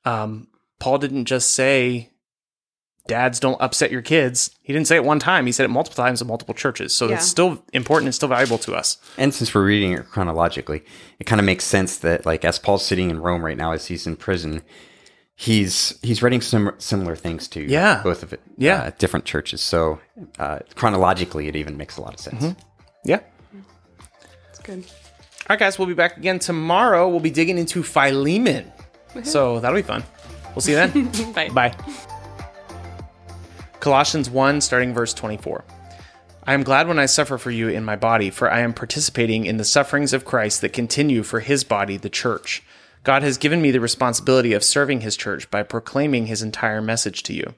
Um, 0.06 0.48
Paul 0.80 0.98
didn't 0.98 1.26
just 1.26 1.54
say 1.54 2.12
dads 3.08 3.40
don't 3.40 3.60
upset 3.62 3.92
your 3.92 4.02
kids. 4.02 4.52
He 4.64 4.74
didn't 4.74 4.88
say 4.88 4.96
it 4.96 5.04
one 5.04 5.20
time. 5.20 5.46
He 5.46 5.52
said 5.52 5.64
it 5.66 5.70
multiple 5.70 6.04
times 6.04 6.22
in 6.22 6.28
multiple 6.28 6.54
churches. 6.54 6.94
So 6.94 7.08
Yeah. 7.08 7.16
it's 7.16 7.28
still 7.28 7.64
important 7.74 8.08
and 8.08 8.16
still 8.16 8.30
valuable 8.30 8.58
to 8.60 8.76
us. 8.76 8.98
And 9.18 9.34
since 9.34 9.54
we're 9.54 9.66
reading 9.66 9.94
it 9.94 10.10
chronologically, 10.10 10.84
it 11.20 11.26
kind 11.26 11.40
of 11.40 11.46
makes 11.46 11.64
sense 11.66 11.98
that 12.00 12.26
like 12.26 12.44
as 12.46 12.60
Paul's 12.60 12.86
sitting 12.86 13.10
in 13.10 13.20
Rome 13.22 13.44
right 13.44 13.58
now, 13.58 13.72
as 13.72 13.88
he's 13.88 14.06
in 14.08 14.16
prison, 14.16 14.62
he's 15.36 15.98
he's 16.02 16.22
writing 16.24 16.42
some 16.42 16.72
similar 16.80 17.16
things 17.16 17.48
to 17.50 17.62
Yeah. 17.62 18.02
both 18.04 18.24
of 18.24 18.34
it 18.34 18.42
Yeah. 18.58 18.84
uh, 18.84 18.92
different 18.98 19.26
churches. 19.26 19.62
So 19.62 20.00
uh, 20.40 20.60
chronologically, 20.76 21.48
it 21.48 21.56
even 21.56 21.78
makes 21.78 21.98
a 21.98 22.02
lot 22.02 22.14
of 22.14 22.20
sense. 22.20 22.56
Yeah. 23.06 23.20
It's 24.50 24.60
good. 24.60 24.84
All 25.50 25.54
right, 25.54 25.60
guys, 25.60 25.80
we'll 25.80 25.88
be 25.88 25.94
back 25.94 26.18
again 26.18 26.40
tomorrow. 26.40 27.08
We'll 27.08 27.22
be 27.22 27.30
digging 27.32 27.58
into 27.58 27.82
Philemon. 27.84 28.72
So 29.24 29.60
that'll 29.62 29.78
be 29.78 29.82
fun. 29.82 30.04
We'll 30.54 30.62
see 30.62 30.72
you 30.74 30.78
then. 30.78 31.32
Bye. 31.34 31.50
Bye. 31.50 31.76
Colossians 33.80 34.30
1, 34.30 34.62
starting 34.62 34.94
verse 34.94 35.14
24. 35.14 35.64
I 36.44 36.54
am 36.54 36.64
glad 36.64 36.88
when 36.88 36.98
I 36.98 37.06
suffer 37.06 37.38
for 37.38 37.52
you 37.52 37.68
in 37.68 37.86
my 37.86 37.96
body, 37.96 38.30
for 38.30 38.52
I 38.52 38.62
am 38.62 38.74
participating 38.74 39.46
in 39.46 39.58
the 39.58 39.66
sufferings 39.66 40.14
of 40.14 40.26
Christ 40.26 40.62
that 40.62 40.74
continue 40.74 41.22
for 41.22 41.42
his 41.42 41.64
body, 41.64 41.98
the 41.98 42.10
church. 42.10 42.64
God 43.04 43.22
has 43.22 43.38
given 43.38 43.62
me 43.62 43.72
the 43.72 43.80
responsibility 43.80 44.54
of 44.54 44.64
serving 44.64 45.02
his 45.02 45.16
church 45.16 45.52
by 45.52 45.64
proclaiming 45.64 46.26
his 46.26 46.42
entire 46.42 46.82
message 46.82 47.22
to 47.24 47.34
you. 47.34 47.54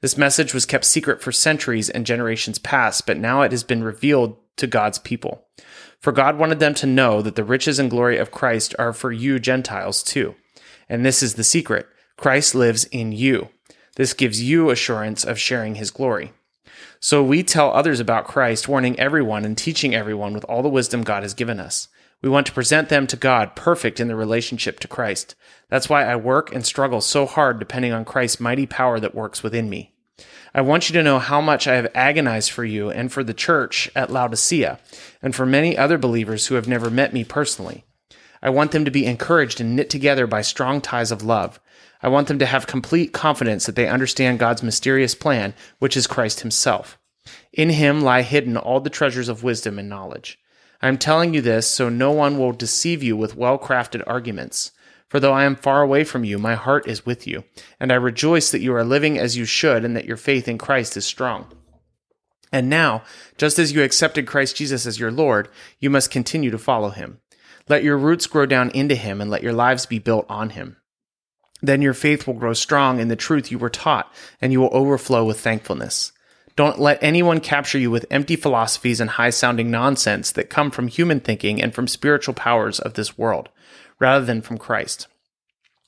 This 0.00 0.18
message 0.18 0.52
was 0.52 0.66
kept 0.66 0.84
secret 0.84 1.22
for 1.22 1.32
centuries 1.32 1.88
and 1.88 2.04
generations 2.04 2.58
past, 2.58 3.06
but 3.06 3.16
now 3.16 3.42
it 3.42 3.52
has 3.52 3.64
been 3.64 3.82
revealed 3.82 4.36
to 4.56 4.66
God's 4.66 4.98
people. 4.98 5.46
For 5.98 6.12
God 6.12 6.36
wanted 6.36 6.58
them 6.58 6.74
to 6.74 6.86
know 6.86 7.22
that 7.22 7.36
the 7.36 7.44
riches 7.44 7.78
and 7.78 7.88
glory 7.88 8.18
of 8.18 8.30
Christ 8.30 8.74
are 8.78 8.92
for 8.92 9.10
you 9.10 9.38
Gentiles 9.38 10.02
too. 10.02 10.34
And 10.88 11.06
this 11.06 11.22
is 11.22 11.34
the 11.34 11.44
secret 11.44 11.86
Christ 12.16 12.54
lives 12.54 12.84
in 12.84 13.12
you. 13.12 13.48
This 13.96 14.12
gives 14.12 14.42
you 14.42 14.70
assurance 14.70 15.24
of 15.24 15.38
sharing 15.38 15.76
his 15.76 15.90
glory. 15.90 16.32
So 17.00 17.22
we 17.22 17.42
tell 17.42 17.72
others 17.72 18.00
about 18.00 18.26
Christ, 18.26 18.68
warning 18.68 18.98
everyone 18.98 19.44
and 19.44 19.56
teaching 19.56 19.94
everyone 19.94 20.32
with 20.32 20.44
all 20.44 20.62
the 20.62 20.68
wisdom 20.68 21.02
God 21.02 21.22
has 21.22 21.34
given 21.34 21.60
us. 21.60 21.88
We 22.22 22.30
want 22.30 22.46
to 22.46 22.52
present 22.52 22.88
them 22.88 23.06
to 23.08 23.16
God 23.16 23.54
perfect 23.54 24.00
in 24.00 24.08
their 24.08 24.16
relationship 24.16 24.80
to 24.80 24.88
Christ. 24.88 25.34
That's 25.68 25.88
why 25.88 26.04
I 26.04 26.16
work 26.16 26.54
and 26.54 26.64
struggle 26.64 27.02
so 27.02 27.26
hard 27.26 27.58
depending 27.58 27.92
on 27.92 28.06
Christ's 28.06 28.40
mighty 28.40 28.64
power 28.64 28.98
that 28.98 29.14
works 29.14 29.42
within 29.42 29.68
me. 29.68 29.92
I 30.54 30.62
want 30.62 30.88
you 30.88 30.94
to 30.94 31.02
know 31.02 31.18
how 31.18 31.40
much 31.40 31.66
I 31.66 31.74
have 31.74 31.90
agonized 31.94 32.50
for 32.50 32.64
you 32.64 32.88
and 32.88 33.12
for 33.12 33.24
the 33.24 33.34
church 33.34 33.90
at 33.94 34.10
Laodicea, 34.10 34.78
and 35.20 35.34
for 35.34 35.44
many 35.44 35.76
other 35.76 35.98
believers 35.98 36.46
who 36.46 36.54
have 36.54 36.68
never 36.68 36.90
met 36.90 37.12
me 37.12 37.24
personally. 37.24 37.84
I 38.40 38.50
want 38.50 38.70
them 38.70 38.84
to 38.84 38.90
be 38.90 39.04
encouraged 39.04 39.60
and 39.60 39.74
knit 39.74 39.90
together 39.90 40.26
by 40.26 40.42
strong 40.42 40.80
ties 40.80 41.10
of 41.10 41.22
love. 41.22 41.58
I 42.04 42.08
want 42.08 42.28
them 42.28 42.38
to 42.40 42.44
have 42.44 42.66
complete 42.66 43.14
confidence 43.14 43.64
that 43.64 43.76
they 43.76 43.88
understand 43.88 44.38
God's 44.38 44.62
mysterious 44.62 45.14
plan, 45.14 45.54
which 45.78 45.96
is 45.96 46.06
Christ 46.06 46.40
Himself. 46.40 46.98
In 47.50 47.70
Him 47.70 48.02
lie 48.02 48.20
hidden 48.20 48.58
all 48.58 48.80
the 48.80 48.90
treasures 48.90 49.30
of 49.30 49.42
wisdom 49.42 49.78
and 49.78 49.88
knowledge. 49.88 50.38
I 50.82 50.88
am 50.88 50.98
telling 50.98 51.32
you 51.32 51.40
this 51.40 51.66
so 51.66 51.88
no 51.88 52.10
one 52.10 52.38
will 52.38 52.52
deceive 52.52 53.02
you 53.02 53.16
with 53.16 53.36
well 53.36 53.58
crafted 53.58 54.02
arguments. 54.06 54.70
For 55.08 55.18
though 55.18 55.32
I 55.32 55.44
am 55.44 55.56
far 55.56 55.80
away 55.80 56.04
from 56.04 56.24
you, 56.24 56.38
my 56.38 56.56
heart 56.56 56.86
is 56.86 57.06
with 57.06 57.26
you, 57.26 57.44
and 57.80 57.90
I 57.90 57.94
rejoice 57.94 58.50
that 58.50 58.60
you 58.60 58.74
are 58.74 58.84
living 58.84 59.18
as 59.18 59.38
you 59.38 59.46
should 59.46 59.82
and 59.82 59.96
that 59.96 60.04
your 60.04 60.18
faith 60.18 60.46
in 60.46 60.58
Christ 60.58 60.98
is 60.98 61.06
strong. 61.06 61.46
And 62.52 62.68
now, 62.68 63.02
just 63.38 63.58
as 63.58 63.72
you 63.72 63.82
accepted 63.82 64.26
Christ 64.26 64.56
Jesus 64.56 64.84
as 64.84 65.00
your 65.00 65.10
Lord, 65.10 65.48
you 65.80 65.88
must 65.88 66.10
continue 66.10 66.50
to 66.50 66.58
follow 66.58 66.90
him. 66.90 67.20
Let 67.66 67.82
your 67.82 67.96
roots 67.96 68.26
grow 68.26 68.44
down 68.44 68.68
into 68.72 68.94
him 68.94 69.22
and 69.22 69.30
let 69.30 69.42
your 69.42 69.54
lives 69.54 69.86
be 69.86 69.98
built 69.98 70.26
on 70.28 70.50
him. 70.50 70.76
Then 71.64 71.80
your 71.80 71.94
faith 71.94 72.26
will 72.26 72.34
grow 72.34 72.52
strong 72.52 73.00
in 73.00 73.08
the 73.08 73.16
truth 73.16 73.50
you 73.50 73.58
were 73.58 73.70
taught, 73.70 74.12
and 74.38 74.52
you 74.52 74.60
will 74.60 74.68
overflow 74.72 75.24
with 75.24 75.40
thankfulness. 75.40 76.12
Don't 76.56 76.78
let 76.78 77.02
anyone 77.02 77.40
capture 77.40 77.78
you 77.78 77.90
with 77.90 78.04
empty 78.10 78.36
philosophies 78.36 79.00
and 79.00 79.08
high 79.08 79.30
sounding 79.30 79.70
nonsense 79.70 80.30
that 80.32 80.50
come 80.50 80.70
from 80.70 80.88
human 80.88 81.20
thinking 81.20 81.62
and 81.62 81.74
from 81.74 81.88
spiritual 81.88 82.34
powers 82.34 82.78
of 82.78 82.94
this 82.94 83.16
world, 83.16 83.48
rather 83.98 84.26
than 84.26 84.42
from 84.42 84.58
Christ. 84.58 85.06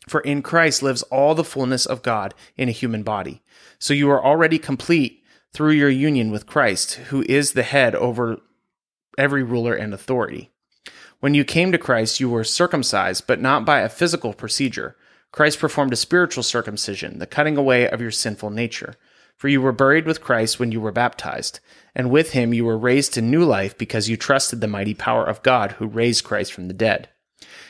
For 0.08 0.22
in 0.22 0.40
Christ 0.40 0.82
lives 0.82 1.02
all 1.02 1.34
the 1.34 1.44
fullness 1.44 1.84
of 1.84 2.02
God 2.02 2.32
in 2.56 2.70
a 2.70 2.72
human 2.72 3.02
body. 3.02 3.42
So 3.78 3.92
you 3.92 4.08
are 4.10 4.24
already 4.24 4.58
complete 4.58 5.22
through 5.52 5.72
your 5.72 5.90
union 5.90 6.30
with 6.30 6.46
Christ, 6.46 6.94
who 6.94 7.22
is 7.28 7.52
the 7.52 7.62
head 7.62 7.94
over 7.94 8.38
every 9.18 9.42
ruler 9.42 9.74
and 9.74 9.92
authority. 9.92 10.50
When 11.20 11.34
you 11.34 11.44
came 11.44 11.70
to 11.72 11.78
Christ, 11.78 12.18
you 12.18 12.30
were 12.30 12.44
circumcised, 12.44 13.26
but 13.26 13.42
not 13.42 13.66
by 13.66 13.80
a 13.80 13.90
physical 13.90 14.32
procedure. 14.32 14.96
Christ 15.36 15.58
performed 15.58 15.92
a 15.92 15.96
spiritual 15.96 16.42
circumcision, 16.42 17.18
the 17.18 17.26
cutting 17.26 17.58
away 17.58 17.86
of 17.86 18.00
your 18.00 18.10
sinful 18.10 18.48
nature. 18.48 18.94
For 19.36 19.48
you 19.48 19.60
were 19.60 19.70
buried 19.70 20.06
with 20.06 20.22
Christ 20.22 20.58
when 20.58 20.72
you 20.72 20.80
were 20.80 20.92
baptized, 20.92 21.60
and 21.94 22.10
with 22.10 22.30
him 22.30 22.54
you 22.54 22.64
were 22.64 22.78
raised 22.78 23.12
to 23.12 23.20
new 23.20 23.44
life 23.44 23.76
because 23.76 24.08
you 24.08 24.16
trusted 24.16 24.62
the 24.62 24.66
mighty 24.66 24.94
power 24.94 25.26
of 25.26 25.42
God 25.42 25.72
who 25.72 25.88
raised 25.88 26.24
Christ 26.24 26.54
from 26.54 26.68
the 26.68 26.74
dead. 26.74 27.10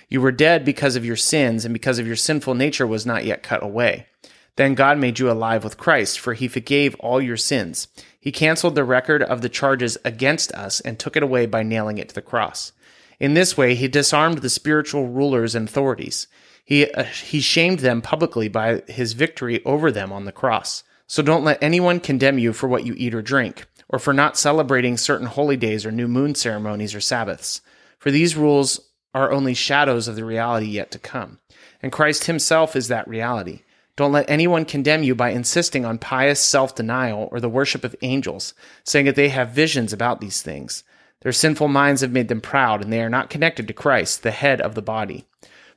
You 0.09 0.21
were 0.21 0.31
dead 0.31 0.65
because 0.65 0.95
of 0.95 1.05
your 1.05 1.17
sins, 1.17 1.65
and 1.65 1.73
because 1.73 1.99
of 1.99 2.07
your 2.07 2.15
sinful 2.15 2.55
nature 2.55 2.87
was 2.87 3.05
not 3.05 3.25
yet 3.25 3.43
cut 3.43 3.65
away. 3.65 4.07
Then 4.55 4.77
God 4.77 4.97
made 4.97 5.19
you 5.19 5.29
alive 5.29 5.65
with 5.65 5.77
Christ, 5.77 6.21
for 6.21 6.35
he 6.35 6.47
forgave 6.47 6.95
all 7.01 7.21
your 7.21 7.37
sins. 7.37 7.89
He 8.21 8.31
canceled 8.31 8.77
the 8.77 8.85
record 8.85 9.25
of 9.25 9.41
the 9.41 9.49
charges 9.49 9.99
against 10.05 10.53
us 10.53 10.79
and 10.79 11.01
took 11.01 11.17
it 11.17 11.25
away 11.25 11.47
by 11.47 11.65
nailing 11.65 11.99
it 11.99 12.11
to 12.11 12.15
the 12.15 12.23
cross. 12.23 12.71
In 13.19 13.35
this 13.35 13.57
way, 13.57 13.75
he 13.75 13.89
disarmed 13.89 14.39
the 14.39 14.51
spiritual 14.51 15.09
rulers 15.09 15.57
and 15.57 15.69
authorities. 15.69 16.29
He, 16.67 16.91
uh, 16.91 17.05
he 17.05 17.41
shamed 17.41 17.79
them 17.79 18.03
publicly 18.03 18.49
by 18.49 18.83
his 18.89 19.13
victory 19.13 19.65
over 19.65 19.93
them 19.93 20.13
on 20.13 20.25
the 20.25 20.33
cross. 20.33 20.83
So 21.07 21.23
don't 21.23 21.45
let 21.45 21.63
anyone 21.63 22.01
condemn 22.01 22.41
you 22.41 22.53
for 22.53 22.67
what 22.67 22.85
you 22.85 22.93
eat 22.97 23.15
or 23.15 23.23
drink, 23.23 23.67
or 23.89 24.01
for 24.01 24.13
not 24.13 24.37
celebrating 24.37 24.97
certain 24.97 25.29
holy 25.29 25.57
days 25.57 25.87
or 25.87 25.93
new 25.93 26.09
moon 26.09 26.35
ceremonies 26.35 26.93
or 26.93 27.01
Sabbaths. 27.01 27.61
For 28.01 28.11
these 28.11 28.37
rules 28.37 28.81
are 29.15 29.31
only 29.31 29.55
shadows 29.55 30.09
of 30.09 30.17
the 30.17 30.25
reality 30.25 30.67
yet 30.67 30.91
to 30.91 30.99
come. 30.99 31.39
And 31.81 31.93
Christ 31.93 32.25
himself 32.25 32.75
is 32.75 32.89
that 32.89 33.07
reality. 33.07 33.61
Don't 33.95 34.13
let 34.13 34.29
anyone 34.29 34.65
condemn 34.65 35.05
you 35.05 35.15
by 35.15 35.31
insisting 35.31 35.85
on 35.85 35.99
pious 35.99 36.41
self 36.41 36.75
denial 36.75 37.29
or 37.31 37.39
the 37.39 37.49
worship 37.49 37.85
of 37.85 37.95
angels, 38.03 38.55
saying 38.83 39.07
that 39.07 39.15
they 39.15 39.29
have 39.29 39.51
visions 39.51 39.93
about 39.93 40.21
these 40.21 40.43
things. 40.43 40.83
Their 41.21 41.33
sinful 41.33 41.69
minds 41.69 42.01
have 42.01 42.13
made 42.13 42.27
them 42.27 42.41
proud, 42.41 42.83
and 42.83 42.93
they 42.93 43.03
are 43.03 43.09
not 43.09 43.31
connected 43.31 43.69
to 43.69 43.73
Christ, 43.73 44.25
the 44.25 44.33
head 44.33 44.61
of 44.61 44.75
the 44.75 44.83
body. 44.83 45.27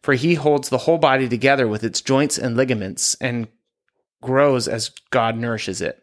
For 0.01 0.13
he 0.13 0.35
holds 0.35 0.69
the 0.69 0.79
whole 0.79 0.97
body 0.97 1.27
together 1.27 1.67
with 1.67 1.83
its 1.83 2.01
joints 2.01 2.37
and 2.37 2.55
ligaments, 2.55 3.15
and 3.15 3.47
grows 4.21 4.67
as 4.67 4.91
God 5.09 5.37
nourishes 5.37 5.81
it. 5.81 6.01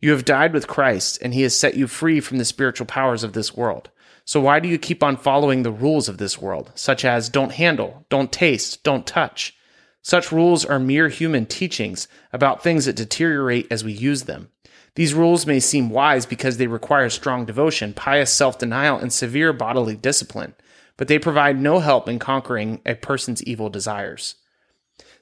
You 0.00 0.12
have 0.12 0.24
died 0.24 0.52
with 0.52 0.68
Christ, 0.68 1.18
and 1.22 1.34
he 1.34 1.42
has 1.42 1.58
set 1.58 1.76
you 1.76 1.86
free 1.86 2.20
from 2.20 2.38
the 2.38 2.44
spiritual 2.44 2.86
powers 2.86 3.24
of 3.24 3.32
this 3.32 3.56
world. 3.56 3.90
So 4.24 4.40
why 4.40 4.60
do 4.60 4.68
you 4.68 4.78
keep 4.78 5.02
on 5.02 5.16
following 5.16 5.62
the 5.62 5.70
rules 5.72 6.08
of 6.08 6.18
this 6.18 6.40
world, 6.40 6.72
such 6.74 7.04
as 7.04 7.28
don't 7.28 7.52
handle, 7.52 8.04
don't 8.08 8.32
taste, 8.32 8.82
don't 8.82 9.06
touch? 9.06 9.54
Such 10.02 10.32
rules 10.32 10.64
are 10.64 10.78
mere 10.78 11.08
human 11.08 11.46
teachings 11.46 12.08
about 12.32 12.62
things 12.62 12.84
that 12.84 12.96
deteriorate 12.96 13.66
as 13.70 13.84
we 13.84 13.92
use 13.92 14.24
them. 14.24 14.50
These 14.96 15.14
rules 15.14 15.46
may 15.46 15.60
seem 15.60 15.90
wise 15.90 16.26
because 16.26 16.56
they 16.56 16.66
require 16.66 17.10
strong 17.10 17.44
devotion, 17.44 17.92
pious 17.92 18.32
self 18.32 18.58
denial, 18.58 18.98
and 18.98 19.12
severe 19.12 19.52
bodily 19.52 19.94
discipline, 19.94 20.54
but 20.96 21.08
they 21.08 21.18
provide 21.18 21.60
no 21.60 21.78
help 21.78 22.08
in 22.08 22.18
conquering 22.18 22.80
a 22.86 22.94
person's 22.94 23.42
evil 23.42 23.68
desires. 23.68 24.36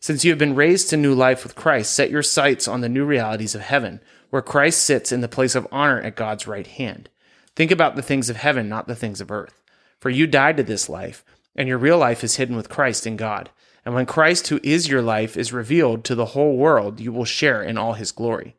Since 0.01 0.25
you 0.25 0.31
have 0.31 0.39
been 0.39 0.55
raised 0.55 0.91
to 0.91 0.97
new 0.97 1.15
life 1.15 1.43
with 1.43 1.57
Christ, 1.57 1.93
set 1.93 2.11
your 2.11 2.23
sights 2.23 2.69
on 2.69 2.81
the 2.81 2.89
new 2.89 3.05
realities 3.05 3.55
of 3.55 3.63
heaven, 3.63 4.01
where 4.31 4.43
Christ 4.43 4.83
sits 4.83 5.13
in 5.13 5.21
the 5.21 5.29
place 5.29 5.55
of 5.55 5.67
honor 5.73 6.01
at 6.01 6.17
God's 6.17 6.47
right 6.47 6.67
hand. 6.67 7.09
Think 7.57 7.71
about 7.71 7.97
the 7.97 8.03
things 8.03 8.29
of 8.29 8.37
heaven, 8.37 8.69
not 8.69 8.87
the 8.87 8.97
things 8.97 9.21
of 9.21 9.31
earth. 9.31 9.63
For 10.01 10.11
you 10.11 10.27
died 10.27 10.57
to 10.59 10.63
this 10.63 10.89
life, 10.89 11.25
and 11.57 11.69
your 11.69 11.79
real 11.79 11.99
life 11.99 12.23
is 12.23 12.37
hidden 12.37 12.57
with 12.57 12.69
Christ 12.69 13.07
in 13.07 13.17
God. 13.17 13.51
And 13.85 13.95
when 13.95 14.07
Christ, 14.07 14.49
who 14.49 14.61
is 14.63 14.89
your 14.89 15.03
life, 15.03 15.37
is 15.37 15.53
revealed 15.53 16.05
to 16.05 16.15
the 16.15 16.27
whole 16.27 16.57
world, 16.57 17.01
you 17.01 17.13
will 17.13 17.25
share 17.25 17.63
in 17.63 17.79
all 17.79 17.95
his 17.95 18.13
glory. 18.13 18.57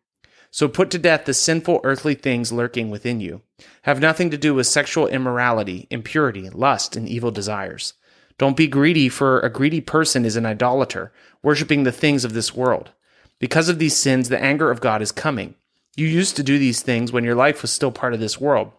So 0.55 0.69
put 0.69 0.89
to 0.91 0.97
death 0.97 1.25
the 1.25 1.33
sinful 1.33 1.81
earthly 1.83 2.15
things 2.15 2.53
lurking 2.53 2.89
within 2.89 3.19
you. 3.19 3.41
Have 3.81 3.99
nothing 3.99 4.31
to 4.31 4.37
do 4.37 4.53
with 4.53 4.67
sexual 4.67 5.05
immorality, 5.05 5.85
impurity, 5.89 6.49
lust, 6.49 6.95
and 6.95 7.09
evil 7.09 7.29
desires. 7.29 7.91
Don't 8.37 8.55
be 8.55 8.65
greedy, 8.65 9.09
for 9.09 9.41
a 9.41 9.49
greedy 9.49 9.81
person 9.81 10.23
is 10.23 10.37
an 10.37 10.45
idolater, 10.45 11.11
worshiping 11.43 11.83
the 11.83 11.91
things 11.91 12.23
of 12.23 12.31
this 12.31 12.55
world. 12.55 12.91
Because 13.37 13.67
of 13.67 13.79
these 13.79 13.97
sins, 13.97 14.29
the 14.29 14.41
anger 14.41 14.71
of 14.71 14.79
God 14.79 15.01
is 15.01 15.11
coming. 15.11 15.55
You 15.97 16.07
used 16.07 16.37
to 16.37 16.41
do 16.41 16.57
these 16.57 16.81
things 16.81 17.11
when 17.11 17.25
your 17.25 17.35
life 17.35 17.61
was 17.61 17.73
still 17.73 17.91
part 17.91 18.13
of 18.13 18.21
this 18.21 18.39
world. 18.39 18.71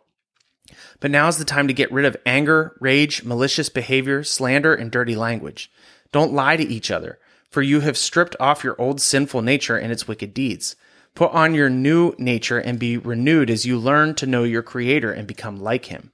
But 1.00 1.10
now 1.10 1.28
is 1.28 1.36
the 1.36 1.44
time 1.44 1.68
to 1.68 1.74
get 1.74 1.92
rid 1.92 2.06
of 2.06 2.16
anger, 2.24 2.74
rage, 2.80 3.22
malicious 3.22 3.68
behavior, 3.68 4.24
slander, 4.24 4.74
and 4.74 4.90
dirty 4.90 5.14
language. 5.14 5.70
Don't 6.10 6.32
lie 6.32 6.56
to 6.56 6.66
each 6.66 6.90
other, 6.90 7.18
for 7.50 7.60
you 7.60 7.80
have 7.80 7.98
stripped 7.98 8.34
off 8.40 8.64
your 8.64 8.80
old 8.80 8.98
sinful 8.98 9.42
nature 9.42 9.76
and 9.76 9.92
its 9.92 10.08
wicked 10.08 10.32
deeds. 10.32 10.74
Put 11.16 11.32
on 11.32 11.54
your 11.54 11.70
new 11.70 12.14
nature 12.18 12.58
and 12.58 12.78
be 12.78 12.98
renewed 12.98 13.48
as 13.48 13.64
you 13.64 13.78
learn 13.78 14.14
to 14.16 14.26
know 14.26 14.44
your 14.44 14.62
Creator 14.62 15.10
and 15.10 15.26
become 15.26 15.58
like 15.58 15.86
Him. 15.86 16.12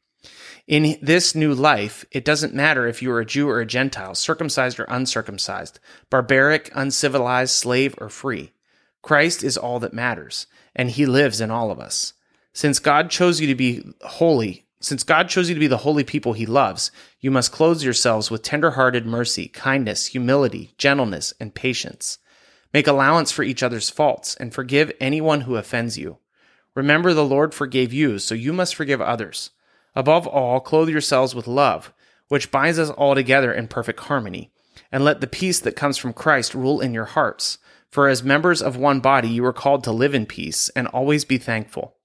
In 0.69 0.97
this 1.03 1.35
new 1.35 1.53
life, 1.53 2.05
it 2.13 2.25
doesn't 2.25 2.55
matter 2.55 2.87
if 2.87 3.03
you 3.03 3.11
are 3.11 3.19
a 3.19 3.27
Jew 3.27 3.49
or 3.49 3.59
a 3.61 3.67
Gentile, 3.67 4.15
circumcised 4.15 4.79
or 4.79 4.85
uncircumcised, 4.85 5.81
barbaric, 6.09 6.71
uncivilized, 6.73 7.53
slave 7.53 7.97
or 7.99 8.09
free. 8.09 8.53
Christ 9.03 9.43
is 9.43 9.59
all 9.59 9.81
that 9.81 9.93
matters, 9.93 10.47
and 10.75 10.89
He 10.89 11.05
lives 11.05 11.41
in 11.41 11.51
all 11.51 11.73
of 11.73 11.81
us. 11.81 12.13
Since 12.53 12.79
God 12.79 13.11
chose 13.11 13.41
you 13.41 13.49
to 13.49 13.57
be 13.57 13.83
holy, 14.03 14.67
since 14.81 15.03
God 15.03 15.29
chose 15.29 15.49
you 15.49 15.57
to 15.57 15.61
be 15.61 15.67
the 15.67 15.79
holy 15.79 16.05
people 16.05 16.33
he 16.33 16.47
loves, 16.47 16.93
you 17.21 17.33
must 17.33 17.51
clothe 17.51 17.83
yourselves 17.83 18.31
with 18.31 18.43
tender-hearted 18.43 19.05
mercy, 19.05 19.49
kindness, 19.49 20.07
humility, 20.07 20.75
gentleness, 20.79 21.35
and 21.41 21.55
patience. 21.55 22.19
Make 22.73 22.87
allowance 22.87 23.31
for 23.31 23.43
each 23.43 23.63
other's 23.63 23.91
faults 23.91 24.35
and 24.37 24.53
forgive 24.53 24.93
anyone 25.01 25.43
who 25.43 25.57
offends 25.57 25.99
you. 25.99 26.19
Remember 26.75 27.13
the 27.13 27.25
Lord 27.25 27.53
forgave 27.53 27.93
you, 27.93 28.19
so 28.19 28.35
you 28.35 28.53
must 28.53 28.75
forgive 28.75 29.01
others. 29.01 29.51
Above 29.95 30.27
all, 30.27 30.59
clothe 30.61 30.89
yourselves 30.89 31.35
with 31.35 31.47
love, 31.47 31.93
which 32.29 32.51
binds 32.51 32.79
us 32.79 32.89
all 32.91 33.15
together 33.15 33.53
in 33.53 33.69
perfect 33.69 34.01
harmony. 34.01 34.51
And 34.91 35.05
let 35.05 35.21
the 35.21 35.27
peace 35.27 35.61
that 35.61 35.77
comes 35.77 35.99
from 35.99 36.15
Christ 36.15 36.55
rule 36.55 36.81
in 36.81 36.95
your 36.95 37.05
hearts. 37.05 37.59
For 37.91 38.09
as 38.09 38.23
members 38.23 38.63
of 38.63 38.77
one 38.77 39.01
body, 39.01 39.29
you 39.29 39.45
are 39.45 39.53
called 39.53 39.85
to 39.85 39.93
live 39.93 40.15
in 40.15 40.25
peace 40.25 40.71
and 40.71 40.87
always 40.89 41.27
be 41.27 41.37
thankful. 41.37 41.97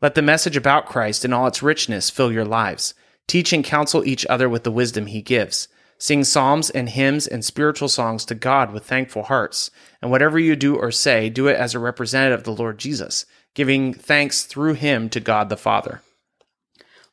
Let 0.00 0.14
the 0.14 0.22
message 0.22 0.56
about 0.56 0.86
Christ 0.86 1.24
in 1.24 1.34
all 1.34 1.46
its 1.46 1.62
richness 1.62 2.08
fill 2.08 2.32
your 2.32 2.44
lives. 2.44 2.94
Teach 3.26 3.52
and 3.52 3.64
counsel 3.64 4.04
each 4.04 4.24
other 4.26 4.48
with 4.48 4.64
the 4.64 4.70
wisdom 4.70 5.06
he 5.06 5.20
gives. 5.20 5.68
Sing 5.98 6.24
psalms 6.24 6.68
and 6.70 6.88
hymns 6.88 7.26
and 7.26 7.44
spiritual 7.44 7.88
songs 7.88 8.24
to 8.26 8.34
God 8.34 8.72
with 8.72 8.84
thankful 8.84 9.24
hearts. 9.24 9.70
And 10.02 10.10
whatever 10.10 10.38
you 10.38 10.54
do 10.56 10.76
or 10.76 10.90
say, 10.90 11.30
do 11.30 11.48
it 11.48 11.56
as 11.56 11.74
a 11.74 11.78
representative 11.78 12.40
of 12.40 12.44
the 12.44 12.62
Lord 12.62 12.78
Jesus, 12.78 13.24
giving 13.54 13.94
thanks 13.94 14.44
through 14.44 14.74
him 14.74 15.08
to 15.10 15.20
God 15.20 15.48
the 15.48 15.56
Father. 15.56 16.02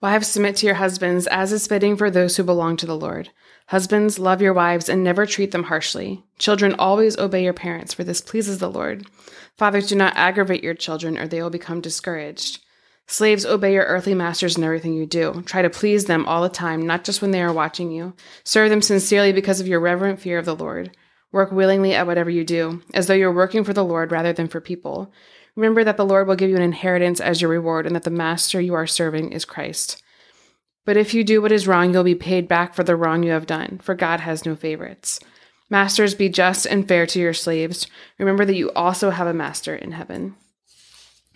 Wives, 0.01 0.27
submit 0.27 0.57
to 0.57 0.65
your 0.65 0.75
husbands 0.75 1.27
as 1.27 1.53
is 1.53 1.65
fitting 1.65 1.95
for 1.95 2.11
those 2.11 2.35
who 2.35 2.43
belong 2.43 2.75
to 2.75 2.85
the 2.85 2.97
Lord. 2.97 3.29
Husbands, 3.67 4.19
love 4.19 4.41
your 4.41 4.51
wives 4.51 4.89
and 4.89 5.01
never 5.01 5.25
treat 5.25 5.51
them 5.51 5.63
harshly. 5.63 6.21
Children, 6.37 6.75
always 6.77 7.17
obey 7.17 7.45
your 7.45 7.53
parents, 7.53 7.93
for 7.93 8.03
this 8.03 8.19
pleases 8.19 8.57
the 8.57 8.69
Lord. 8.69 9.07
Fathers, 9.57 9.87
do 9.87 9.95
not 9.95 10.17
aggravate 10.17 10.61
your 10.61 10.73
children, 10.73 11.17
or 11.17 11.25
they 11.25 11.41
will 11.41 11.49
become 11.49 11.79
discouraged. 11.79 12.59
Slaves, 13.07 13.45
obey 13.45 13.73
your 13.73 13.83
earthly 13.83 14.13
masters 14.13 14.57
in 14.57 14.63
everything 14.63 14.93
you 14.93 15.05
do. 15.05 15.43
Try 15.45 15.61
to 15.61 15.69
please 15.69 16.05
them 16.05 16.25
all 16.25 16.41
the 16.41 16.49
time, 16.49 16.87
not 16.87 17.03
just 17.03 17.21
when 17.21 17.31
they 17.31 17.41
are 17.41 17.53
watching 17.53 17.91
you. 17.91 18.13
Serve 18.43 18.69
them 18.69 18.81
sincerely 18.81 19.33
because 19.33 19.59
of 19.59 19.67
your 19.67 19.79
reverent 19.79 20.19
fear 20.19 20.37
of 20.37 20.45
the 20.45 20.55
Lord. 20.55 20.95
Work 21.31 21.51
willingly 21.51 21.93
at 21.93 22.07
whatever 22.07 22.29
you 22.29 22.43
do, 22.43 22.81
as 22.93 23.07
though 23.07 23.13
you're 23.13 23.33
working 23.33 23.63
for 23.63 23.73
the 23.73 23.83
Lord 23.83 24.11
rather 24.11 24.33
than 24.33 24.47
for 24.47 24.61
people. 24.61 25.11
Remember 25.55 25.83
that 25.83 25.97
the 25.97 26.05
Lord 26.05 26.27
will 26.27 26.35
give 26.35 26.49
you 26.49 26.55
an 26.55 26.61
inheritance 26.61 27.19
as 27.19 27.41
your 27.41 27.49
reward, 27.49 27.85
and 27.85 27.95
that 27.95 28.03
the 28.03 28.09
master 28.09 28.61
you 28.61 28.73
are 28.73 28.87
serving 28.87 29.31
is 29.31 29.45
Christ. 29.45 30.01
But 30.85 30.97
if 30.97 31.13
you 31.13 31.23
do 31.23 31.41
what 31.41 31.51
is 31.51 31.67
wrong, 31.67 31.93
you'll 31.93 32.03
be 32.03 32.15
paid 32.15 32.47
back 32.47 32.73
for 32.73 32.83
the 32.83 32.95
wrong 32.95 33.23
you 33.23 33.31
have 33.31 33.45
done, 33.45 33.79
for 33.83 33.95
God 33.95 34.19
has 34.21 34.45
no 34.45 34.55
favorites. 34.55 35.19
Masters, 35.69 36.13
be 36.13 36.29
just 36.29 36.65
and 36.65 36.87
fair 36.87 37.05
to 37.07 37.19
your 37.19 37.33
slaves. 37.33 37.87
Remember 38.19 38.45
that 38.45 38.55
you 38.55 38.71
also 38.71 39.09
have 39.09 39.27
a 39.27 39.33
master 39.33 39.75
in 39.75 39.91
heaven. 39.91 40.35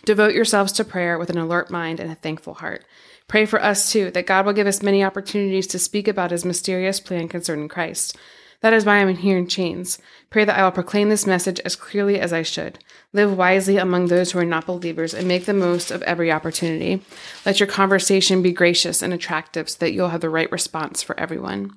Devote 0.05 0.33
yourselves 0.33 0.71
to 0.73 0.85
prayer 0.85 1.17
with 1.17 1.29
an 1.29 1.37
alert 1.37 1.69
mind 1.69 1.99
and 1.99 2.11
a 2.11 2.15
thankful 2.15 2.55
heart. 2.55 2.85
Pray 3.27 3.45
for 3.45 3.61
us 3.61 3.91
too, 3.91 4.09
that 4.11 4.25
God 4.25 4.45
will 4.45 4.53
give 4.53 4.67
us 4.67 4.81
many 4.81 5.03
opportunities 5.03 5.67
to 5.67 5.79
speak 5.79 6.07
about 6.07 6.31
his 6.31 6.45
mysterious 6.45 6.99
plan 6.99 7.27
concerning 7.27 7.67
Christ. 7.67 8.17
That 8.61 8.73
is 8.73 8.85
why 8.85 8.95
I 8.95 8.99
am 8.99 9.15
here 9.15 9.37
in 9.37 9.47
chains. 9.47 9.99
Pray 10.29 10.43
that 10.43 10.57
I 10.57 10.63
will 10.63 10.71
proclaim 10.71 11.09
this 11.09 11.27
message 11.27 11.59
as 11.59 11.75
clearly 11.75 12.19
as 12.19 12.33
I 12.33 12.41
should. 12.41 12.79
Live 13.13 13.37
wisely 13.37 13.77
among 13.77 14.07
those 14.07 14.31
who 14.31 14.39
are 14.39 14.45
not 14.45 14.65
believers 14.65 15.13
and 15.13 15.27
make 15.27 15.45
the 15.45 15.53
most 15.53 15.91
of 15.91 16.01
every 16.03 16.31
opportunity. 16.31 17.03
Let 17.45 17.59
your 17.59 17.67
conversation 17.67 18.41
be 18.41 18.51
gracious 18.51 19.01
and 19.01 19.13
attractive 19.13 19.69
so 19.69 19.77
that 19.79 19.91
you'll 19.91 20.09
have 20.09 20.21
the 20.21 20.29
right 20.29 20.51
response 20.51 21.03
for 21.03 21.19
everyone. 21.19 21.75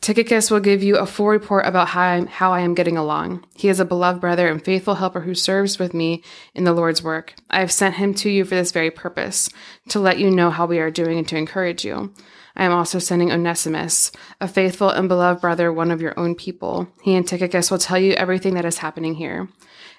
Tychicus 0.00 0.50
will 0.50 0.60
give 0.60 0.82
you 0.82 0.96
a 0.96 1.06
full 1.06 1.28
report 1.28 1.66
about 1.66 1.88
how, 1.88 2.02
I'm, 2.02 2.26
how 2.26 2.52
I 2.52 2.60
am 2.60 2.74
getting 2.74 2.96
along. 2.96 3.44
He 3.54 3.68
is 3.68 3.80
a 3.80 3.84
beloved 3.84 4.20
brother 4.20 4.46
and 4.46 4.64
faithful 4.64 4.96
helper 4.96 5.22
who 5.22 5.34
serves 5.34 5.78
with 5.78 5.94
me 5.94 6.22
in 6.54 6.64
the 6.64 6.72
Lord's 6.72 7.02
work. 7.02 7.34
I 7.50 7.60
have 7.60 7.72
sent 7.72 7.96
him 7.96 8.14
to 8.14 8.30
you 8.30 8.44
for 8.44 8.54
this 8.54 8.72
very 8.72 8.90
purpose, 8.90 9.48
to 9.88 9.98
let 9.98 10.18
you 10.18 10.30
know 10.30 10.50
how 10.50 10.66
we 10.66 10.78
are 10.78 10.90
doing 10.90 11.18
and 11.18 11.28
to 11.28 11.36
encourage 11.36 11.84
you. 11.84 12.12
I 12.54 12.64
am 12.64 12.72
also 12.72 12.98
sending 12.98 13.32
Onesimus, 13.32 14.12
a 14.40 14.48
faithful 14.48 14.88
and 14.88 15.08
beloved 15.08 15.40
brother, 15.40 15.72
one 15.72 15.90
of 15.90 16.00
your 16.00 16.18
own 16.18 16.34
people. 16.34 16.88
He 17.02 17.14
and 17.14 17.26
Tychicus 17.26 17.70
will 17.70 17.78
tell 17.78 17.98
you 17.98 18.12
everything 18.12 18.54
that 18.54 18.64
is 18.64 18.78
happening 18.78 19.16
here. 19.16 19.48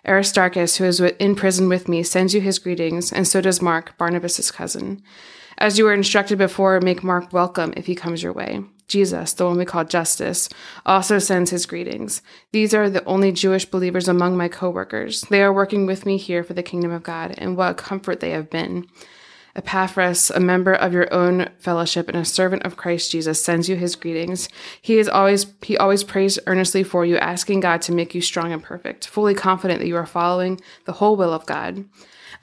Aristarchus, 0.08 0.78
who 0.78 0.86
is 0.86 1.00
in 1.00 1.36
prison 1.36 1.70
with 1.70 1.88
me, 1.88 2.02
sends 2.02 2.34
you 2.34 2.42
his 2.42 2.60
greetings, 2.60 3.12
and 3.12 3.28
so 3.28 3.42
does 3.42 3.62
Mark, 3.62 3.98
Barnabas' 3.98 4.52
cousin. 4.52 5.04
As 5.58 5.78
you 5.78 5.86
were 5.86 5.94
instructed 5.94 6.38
before, 6.38 6.80
make 6.80 7.04
Mark 7.04 7.34
welcome 7.34 7.74
if 7.76 7.88
he 7.88 7.96
comes 7.96 8.24
your 8.24 8.34
way. 8.34 8.64
Jesus, 8.88 9.34
the 9.34 9.46
one 9.46 9.58
we 9.58 9.66
call 9.66 9.84
Justus, 9.84 10.50
also 10.86 11.20
sends 11.20 11.52
his 11.52 11.66
greetings. 11.66 12.22
These 12.52 12.74
are 12.74 12.90
the 12.90 13.04
only 13.06 13.32
Jewish 13.32 13.66
believers 13.66 14.08
among 14.08 14.38
my 14.38 14.48
coworkers. 14.48 15.22
They 15.22 15.42
are 15.42 15.54
working 15.54 15.86
with 15.86 16.06
me 16.06 16.18
here 16.18 16.44
for 16.44 16.54
the 16.54 16.64
kingdom 16.64 16.92
of 16.92 17.04
God, 17.04 17.36
and 17.38 17.58
what 17.58 17.78
comfort 17.78 18.20
they 18.20 18.32
have 18.32 18.50
been. 18.50 18.88
Epaphras, 19.58 20.30
a 20.30 20.40
member 20.40 20.72
of 20.72 20.94
your 20.94 21.12
own 21.12 21.50
fellowship 21.58 22.08
and 22.08 22.18
a 22.18 22.24
servant 22.24 22.64
of 22.64 22.78
Christ 22.78 23.12
Jesus, 23.12 23.44
sends 23.44 23.68
you 23.68 23.76
his 23.76 23.96
greetings. 23.96 24.48
He 24.82 25.00
is 25.00 25.10
always 25.10 25.48
he 25.64 25.76
always 25.76 26.04
prays 26.04 26.38
earnestly 26.46 26.84
for 26.84 27.04
you, 27.04 27.18
asking 27.18 27.62
God 27.62 27.82
to 27.84 27.92
make 27.92 28.14
you 28.14 28.22
strong 28.22 28.54
and 28.54 28.62
perfect, 28.62 29.08
fully 29.08 29.34
confident 29.34 29.80
that 29.80 29.88
you 29.88 29.98
are 29.98 30.06
following 30.06 30.62
the 30.86 30.94
whole 30.94 31.16
will 31.16 31.34
of 31.34 31.48
God. 31.48 31.86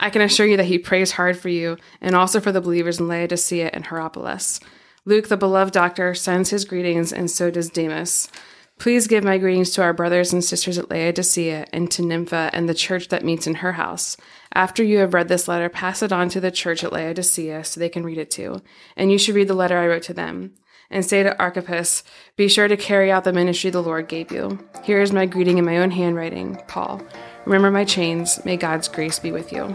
I 0.01 0.11
can 0.11 0.23
assure 0.23 0.47
you 0.47 0.57
that 0.57 0.65
he 0.65 0.79
prays 0.79 1.13
hard 1.13 1.39
for 1.39 1.49
you 1.49 1.77
and 2.01 2.17
also 2.17 2.41
for 2.41 2.51
the 2.51 2.61
believers 2.61 2.99
in 2.99 3.07
Laodicea 3.07 3.71
and 3.73 3.87
Hierapolis. 3.87 4.59
Luke, 5.07 5.29
the 5.29 5.37
beloved 5.37 5.73
doctor, 5.73 6.15
sends 6.15 6.49
his 6.49 6.65
greetings, 6.65 7.13
and 7.13 7.31
so 7.31 7.51
does 7.51 7.69
Demas. 7.69 8.31
Please 8.79 9.07
give 9.07 9.23
my 9.23 9.39
greetings 9.39 9.71
to 9.71 9.83
our 9.83 9.93
brothers 9.93 10.33
and 10.33 10.43
sisters 10.43 10.79
at 10.79 10.91
Laodicea 10.91 11.67
and 11.73 11.91
to 11.91 12.03
Nympha 12.03 12.51
and 12.53 12.69
the 12.69 12.75
church 12.75 13.09
that 13.09 13.25
meets 13.25 13.47
in 13.47 13.57
her 13.57 13.73
house. 13.73 14.17
After 14.55 14.83
you 14.83 14.99
have 14.99 15.15
read 15.15 15.29
this 15.29 15.47
letter, 15.47 15.69
pass 15.69 16.03
it 16.03 16.11
on 16.11 16.29
to 16.31 16.41
the 16.41 16.51
church 16.51 16.83
at 16.83 16.93
Laodicea 16.93 17.65
so 17.65 17.79
they 17.79 17.89
can 17.89 18.05
read 18.05 18.19
it 18.19 18.31
too. 18.31 18.63
And 18.97 19.13
you 19.13 19.19
should 19.19 19.35
read 19.35 19.49
the 19.49 19.55
letter 19.55 19.79
I 19.79 19.87
wrote 19.87 20.03
to 20.05 20.15
them. 20.15 20.55
And 20.91 21.05
say 21.05 21.23
to 21.23 21.39
Archippus, 21.39 22.03
Be 22.37 22.49
sure 22.49 22.69
to 22.69 22.77
carry 22.77 23.11
out 23.11 23.25
the 23.25 23.33
ministry 23.33 23.71
the 23.71 23.83
Lord 23.83 24.09
gave 24.09 24.33
you. 24.33 24.59
Here 24.83 25.01
is 25.01 25.13
my 25.13 25.27
greeting 25.27 25.59
in 25.59 25.65
my 25.65 25.79
own 25.79 25.91
handwriting, 25.91 26.61
Paul. 26.67 27.03
Remember 27.47 27.71
my 27.71 27.85
chains. 27.85 28.45
May 28.45 28.57
God's 28.57 28.89
grace 28.89 29.19
be 29.19 29.33
with 29.33 29.53
you. 29.53 29.75